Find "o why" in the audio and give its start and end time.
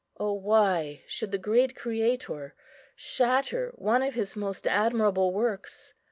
0.19-1.03